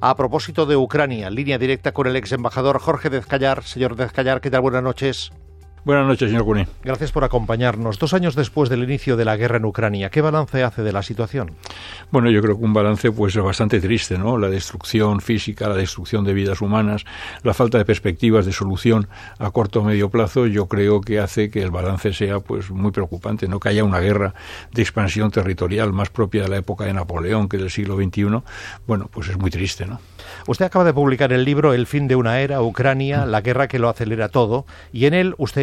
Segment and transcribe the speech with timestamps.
[0.00, 3.64] A propósito de Ucrania, línea directa con el ex embajador Jorge Dezcayar.
[3.64, 4.60] Señor Dezcayar, ¿qué tal?
[4.60, 5.32] Buenas noches.
[5.88, 6.66] Buenas noches, señor Cuní.
[6.84, 7.98] Gracias por acompañarnos.
[7.98, 11.02] Dos años después del inicio de la guerra en Ucrania, ¿qué balance hace de la
[11.02, 11.52] situación?
[12.10, 14.36] Bueno, yo creo que un balance pues bastante triste, ¿no?
[14.36, 17.06] La destrucción física, la destrucción de vidas humanas,
[17.42, 19.08] la falta de perspectivas de solución
[19.38, 22.90] a corto o medio plazo, yo creo que hace que el balance sea pues muy
[22.90, 24.34] preocupante, no que haya una guerra
[24.70, 28.42] de expansión territorial más propia de la época de Napoleón que del siglo XXI.
[28.86, 30.00] Bueno, pues es muy triste, ¿no?
[30.46, 33.78] Usted acaba de publicar el libro El fin de una era, Ucrania, la guerra que
[33.78, 35.62] lo acelera todo, y en él usted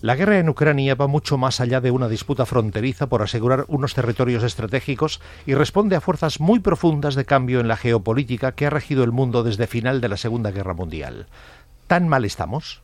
[0.00, 3.94] la guerra en Ucrania va mucho más allá de una disputa fronteriza por asegurar unos
[3.94, 8.70] territorios estratégicos y responde a fuerzas muy profundas de cambio en la geopolítica que ha
[8.70, 11.26] regido el mundo desde final de la Segunda Guerra Mundial.
[11.88, 12.82] ¿Tan mal estamos?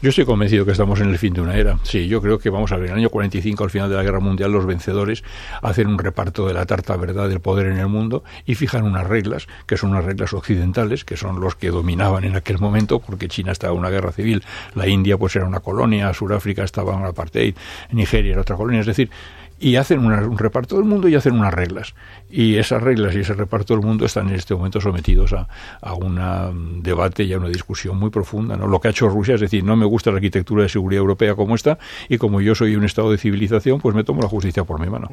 [0.00, 1.78] Yo estoy convencido que estamos en el fin de una era.
[1.82, 4.02] Sí, yo creo que vamos a ver, en el año 45, al final de la
[4.02, 5.24] Guerra Mundial, los vencedores
[5.60, 9.06] hacen un reparto de la tarta verdad del poder en el mundo y fijan unas
[9.06, 13.28] reglas, que son unas reglas occidentales, que son los que dominaban en aquel momento, porque
[13.28, 14.42] China estaba en una guerra civil,
[14.74, 17.56] la India pues era una colonia, Sudáfrica estaba en apartheid,
[17.90, 19.10] Nigeria era otra colonia, es decir,
[19.58, 21.94] y hacen un reparto del mundo y hacen unas reglas.
[22.30, 25.48] Y esas reglas y ese reparto del mundo están en este momento sometidos a,
[25.80, 28.56] a un debate y a una discusión muy profunda.
[28.56, 28.66] ¿no?
[28.66, 31.34] Lo que ha hecho Rusia es decir, no me gusta la arquitectura de seguridad europea
[31.34, 34.64] como está y como yo soy un estado de civilización, pues me tomo la justicia
[34.64, 35.08] por mi mano.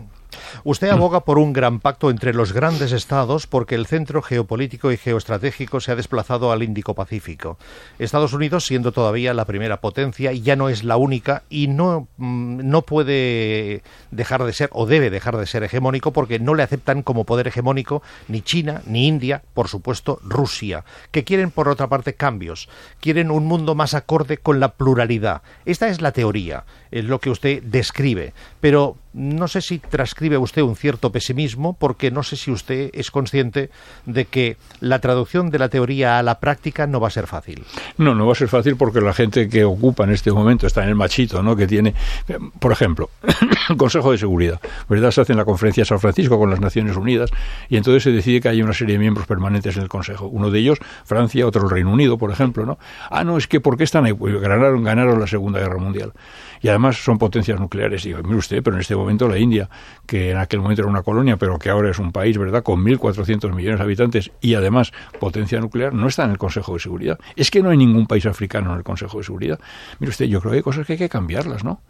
[0.63, 4.97] Usted aboga por un gran pacto entre los grandes estados porque el centro geopolítico y
[4.97, 7.57] geoestratégico se ha desplazado al Índico-Pacífico.
[7.99, 12.69] Estados Unidos, siendo todavía la primera potencia, ya no es la única y no, mm,
[12.69, 17.03] no puede dejar de ser o debe dejar de ser hegemónico porque no le aceptan
[17.03, 22.15] como poder hegemónico ni China, ni India, por supuesto Rusia, que quieren por otra parte
[22.15, 25.41] cambios, quieren un mundo más acorde con la pluralidad.
[25.65, 30.61] Esta es la teoría, es lo que usted describe, pero no sé si transcribe usted
[30.61, 33.69] un cierto pesimismo porque no sé si usted es consciente
[34.05, 37.63] de que la traducción de la teoría a la práctica no va a ser fácil.
[37.97, 40.83] No, no va a ser fácil porque la gente que ocupa en este momento está
[40.83, 41.55] en el machito, ¿no?
[41.55, 41.93] Que tiene,
[42.59, 43.09] por ejemplo,
[43.69, 44.59] el Consejo de Seguridad,
[44.89, 45.11] ¿verdad?
[45.11, 47.29] Se hace en la conferencia de San Francisco con las Naciones Unidas
[47.69, 50.27] y entonces se decide que hay una serie de miembros permanentes en el Consejo.
[50.27, 52.79] Uno de ellos, Francia, otro el Reino Unido, por ejemplo, ¿no?
[53.09, 54.13] Ah, no, es que ¿por qué están ahí?
[54.13, 56.13] Ganaron, ganaron la Segunda Guerra Mundial.
[56.61, 58.03] Y además son potencias nucleares.
[58.03, 59.69] Digo, mire usted, pero en este momento la India,
[60.05, 62.83] que en aquel momento era una colonia, pero que ahora es un país, ¿verdad?, con
[62.83, 67.19] 1.400 millones de habitantes y además potencia nuclear, no está en el Consejo de Seguridad.
[67.35, 69.59] Es que no hay ningún país africano en el Consejo de Seguridad.
[69.99, 71.81] Mire usted, yo creo que hay cosas que hay que cambiarlas, ¿no?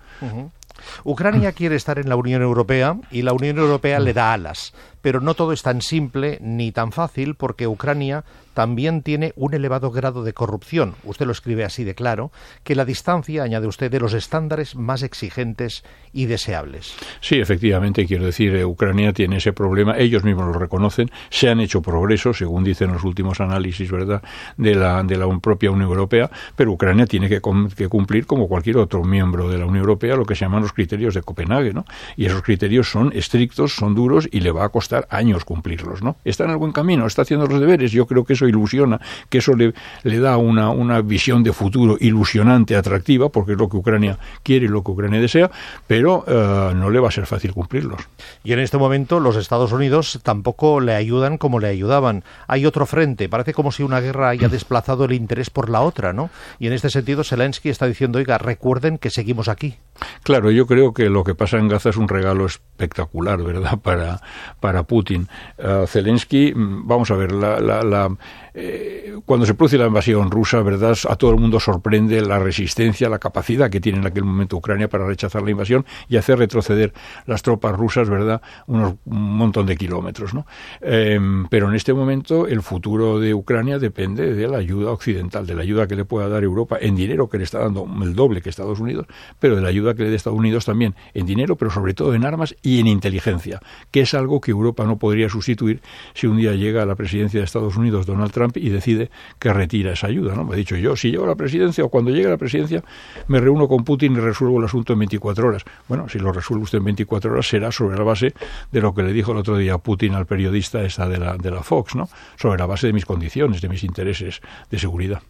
[1.03, 5.19] Ucrania quiere estar en la Unión Europea y la Unión Europea le da alas, pero
[5.19, 10.24] no todo es tan simple ni tan fácil porque Ucrania también tiene un elevado grado
[10.24, 12.31] de corrupción, usted lo escribe así de claro,
[12.64, 16.96] que la distancia, añade usted, de los estándares más exigentes y deseables.
[17.19, 21.59] Sí, efectivamente, quiero decir, eh, Ucrania tiene ese problema, ellos mismos lo reconocen, se han
[21.59, 24.22] hecho progresos, según dicen los últimos análisis, ¿verdad?,
[24.56, 27.42] de la, de la propia Unión Europea, pero Ucrania tiene que,
[27.75, 30.74] que cumplir, como cualquier otro miembro de la Unión Europea, lo que se llaman los
[30.74, 31.86] criterios de Copenhague, ¿no?
[32.16, 36.18] Y esos criterios son estrictos, son duros y le va a costar años cumplirlos, ¿no?
[36.24, 39.00] Está en el buen camino, está haciendo los deberes, yo creo que eso ilusiona,
[39.30, 39.74] que eso le,
[40.04, 44.66] le da una, una visión de futuro ilusionante, atractiva, porque es lo que Ucrania quiere
[44.66, 45.52] y lo que Ucrania desea,
[45.88, 48.02] pero uh, no le va a ser fácil cumplirlos.
[48.44, 52.24] Y en este momento los Estados Unidos tampoco le ayudan como le ayudaban.
[52.48, 56.14] Hay otro frente, parece como si una guerra haya desplazado el interés por la otra,
[56.14, 56.30] ¿no?
[56.60, 59.78] Y en este sentido Zelensky está diciendo, oiga, recuerden que seguimos aquí.
[60.24, 64.22] Claro, yo creo que lo que pasa en Gaza es un regalo espectacular, ¿verdad?, para,
[64.59, 65.28] para Putin.
[65.58, 68.16] Uh, Zelensky, vamos a ver, la, la, la
[68.53, 70.97] eh, cuando se produce la invasión rusa, ¿verdad?
[71.09, 74.88] A todo el mundo sorprende la resistencia, la capacidad que tiene en aquel momento Ucrania
[74.90, 76.94] para rechazar la invasión y hacer retroceder
[77.25, 78.42] las tropas rusas, ¿verdad?
[78.68, 80.46] Unos, un montón de kilómetros, ¿no?
[80.81, 81.19] Eh,
[81.50, 85.62] pero en este momento el futuro de Ucrania depende de la ayuda occidental, de la
[85.62, 88.50] ayuda que le pueda dar Europa en dinero, que le está dando el doble que
[88.50, 89.08] Estados Unidos,
[89.40, 92.13] pero de la ayuda que le dé Estados Unidos también en dinero, pero sobre todo
[92.13, 93.62] en armas y en inteligencia,
[93.92, 95.81] que es algo que Europa no podría sustituir
[96.13, 99.09] si un día llega a la presidencia de Estados Unidos Donald Trump y decide
[99.40, 100.36] que retira esa ayuda.
[100.36, 100.44] ¿no?
[100.44, 102.84] Me ha dicho yo, si llego a la presidencia o cuando llegue a la presidencia,
[103.28, 105.63] me reúno con Putin y resuelvo el asunto en 24 horas.
[105.88, 108.34] Bueno, si lo resuelve usted en 24 horas, será sobre la base
[108.72, 111.51] de lo que le dijo el otro día Putin al periodista esa de la, de
[111.51, 112.10] la Fox, ¿no?
[112.38, 115.22] sobre la base de mis condiciones, de mis intereses de seguridad.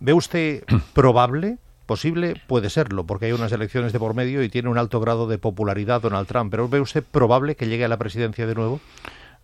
[0.00, 0.64] ¿Ve usted
[0.94, 1.58] probable
[1.90, 5.26] Posible puede serlo, porque hay unas elecciones de por medio y tiene un alto grado
[5.26, 8.78] de popularidad Donald Trump, pero ¿ve usted probable que llegue a la presidencia de nuevo?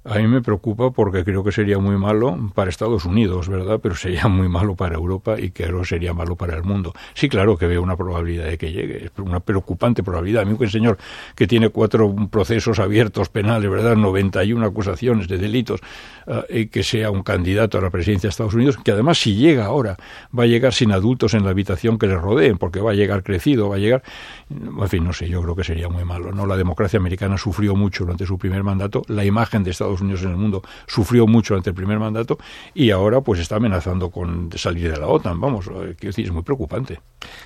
[0.08, 3.80] A mí me preocupa porque creo que sería muy malo para Estados Unidos, ¿verdad?
[3.82, 6.92] Pero sería muy malo para Europa y creo que sería malo para el mundo.
[7.14, 10.42] Sí, claro que veo una probabilidad de que llegue, una preocupante probabilidad.
[10.42, 10.96] A mí un señor
[11.34, 13.96] que tiene cuatro procesos abiertos penales, ¿verdad?
[13.96, 15.80] 91 acusaciones de delitos,
[16.28, 19.34] uh, y que sea un candidato a la presidencia de Estados Unidos, que además si
[19.34, 19.96] llega ahora
[20.36, 23.24] va a llegar sin adultos en la habitación que le rodeen, porque va a llegar
[23.24, 24.04] crecido, va a llegar...
[24.50, 26.46] En fin, no sé, yo creo que sería muy malo, ¿no?
[26.46, 30.30] La democracia americana sufrió mucho durante su primer mandato, la imagen de Estados Unidos en
[30.30, 32.38] el mundo sufrió mucho durante el primer mandato
[32.74, 35.40] y ahora pues está amenazando con salir de la OTAN.
[35.40, 37.00] Vamos, quiero decir, es muy preocupante.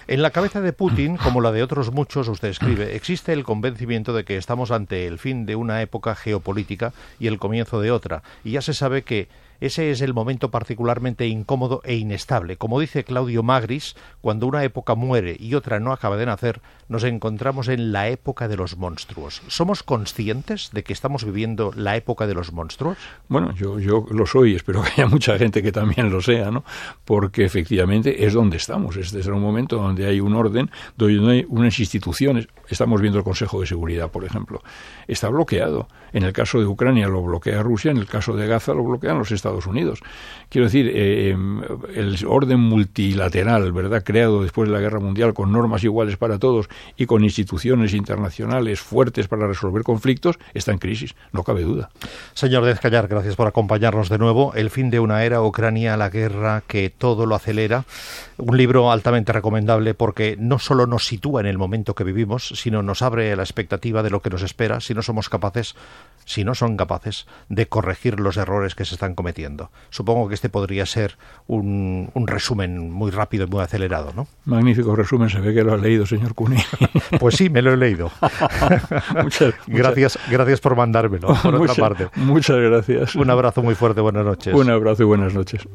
[0.07, 4.13] En la cabeza de Putin, como la de otros muchos, usted escribe, existe el convencimiento
[4.13, 8.23] de que estamos ante el fin de una época geopolítica y el comienzo de otra.
[8.45, 9.29] Y ya se sabe que
[9.61, 12.57] ese es el momento particularmente incómodo e inestable.
[12.57, 17.05] Como dice Claudio Magris, cuando una época muere y otra no acaba de nacer, nos
[17.05, 19.43] encontramos en la época de los monstruos.
[19.49, 22.97] ¿Somos conscientes de que estamos viviendo la época de los monstruos?
[23.29, 26.65] Bueno, yo, yo lo soy, espero que haya mucha gente que también lo sea, ¿no?
[27.05, 28.97] Porque efectivamente es donde estamos.
[28.97, 32.49] Este es un momento donde hay un orden, donde hay unas instituciones.
[32.69, 34.63] Estamos viendo el Consejo de Seguridad, por ejemplo.
[35.07, 35.89] Está bloqueado.
[36.13, 39.19] En el caso de Ucrania lo bloquea Rusia, en el caso de Gaza lo bloquean
[39.19, 40.01] los Estados Estados Unidos.
[40.49, 41.37] Quiero decir, eh,
[41.95, 46.69] el orden multilateral, ¿verdad?, creado después de la Guerra Mundial con normas iguales para todos
[46.97, 51.91] y con instituciones internacionales fuertes para resolver conflictos, está en crisis, no cabe duda.
[52.35, 54.53] Señor Dezcayar, gracias por acompañarnos de nuevo.
[54.55, 57.85] El fin de una era, Ucrania, la guerra que todo lo acelera.
[58.37, 62.83] Un libro altamente recomendable porque no solo nos sitúa en el momento que vivimos, sino
[62.83, 65.77] nos abre la expectativa de lo que nos espera si no somos capaces,
[66.25, 69.71] si no son capaces de corregir los errores que se están cometiendo.
[69.91, 71.17] Supongo que este podría ser
[71.47, 74.27] un, un, resumen muy rápido y muy acelerado, ¿no?
[74.45, 76.57] Magnífico resumen, se ve que lo ha leído, señor Cuni.
[77.21, 78.11] pues sí, me lo he leído.
[79.23, 80.31] muchas, gracias, muchas...
[80.31, 82.09] gracias por mandármelo, por muchas, otra parte.
[82.17, 83.15] Muchas gracias.
[83.15, 84.55] Un abrazo muy fuerte, buenas noches.
[84.55, 85.63] Un abrazo y buenas noches.